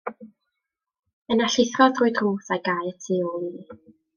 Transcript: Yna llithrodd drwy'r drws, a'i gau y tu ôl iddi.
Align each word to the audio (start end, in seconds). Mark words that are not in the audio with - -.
Yna 1.35 1.49
llithrodd 1.55 1.95
drwy'r 1.99 2.17
drws, 2.21 2.51
a'i 2.57 2.65
gau 2.71 2.91
y 2.93 2.95
tu 3.05 3.19
ôl 3.35 3.49
iddi. 3.51 3.83